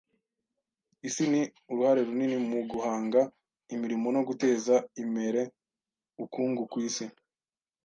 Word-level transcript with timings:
isi 1.07 1.23
ni 1.31 1.41
uruhare 1.71 2.01
runini 2.07 2.37
mu 2.49 2.59
guhanga 2.71 3.21
imirimo 3.73 4.07
no 4.15 4.21
guteza 4.27 4.75
imere 5.03 5.41
uukungu 6.21 6.61
ku 6.71 6.77
isi 6.87 7.05